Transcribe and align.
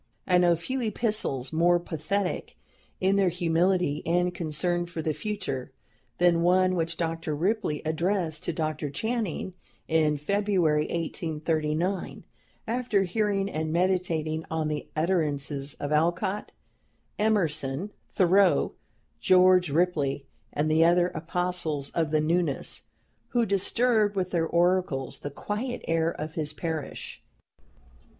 I 0.25 0.39
know 0.39 0.55
few 0.55 0.81
epistles 0.81 1.53
more 1.53 1.79
pathetic 1.79 2.57
in 2.99 3.17
their 3.17 3.29
humility 3.29 4.01
and 4.03 4.33
concern 4.33 4.87
for 4.87 4.99
the 5.03 5.13
future, 5.13 5.71
than 6.17 6.41
one 6.41 6.73
which 6.73 6.97
Dr. 6.97 7.35
Ripley 7.35 7.83
addressed 7.85 8.43
to 8.45 8.51
Dr. 8.51 8.89
Channing 8.89 9.53
in 9.87 10.17
February, 10.17 10.85
1839, 10.85 12.25
after 12.65 13.03
hearing 13.03 13.47
and 13.47 13.71
meditating 13.71 14.43
on 14.49 14.69
the 14.69 14.89
utterances 14.95 15.75
of 15.75 15.91
Alcott, 15.91 16.51
Emerson, 17.19 17.91
Thoreau, 18.09 18.73
George 19.19 19.69
Ripley, 19.69 20.25
and 20.51 20.71
the 20.71 20.83
other 20.83 21.09
"apostles 21.09 21.91
of 21.91 22.09
the 22.09 22.21
newness," 22.21 22.81
who 23.27 23.45
disturbed 23.45 24.15
with 24.15 24.31
their 24.31 24.47
oracles 24.47 25.19
the 25.19 25.29
quiet 25.29 25.85
air 25.87 26.09
of 26.11 26.33
his 26.33 26.53
parish. 26.53 27.21